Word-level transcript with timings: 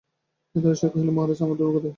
কেদারেশ্বর 0.55 0.89
কহিলেন 0.89 1.13
মহারাজ, 1.15 1.39
আমার 1.41 1.57
ধ্রুব 1.57 1.73
কোথায়? 1.75 1.89